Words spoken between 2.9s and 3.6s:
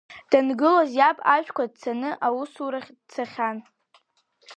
дцахьан.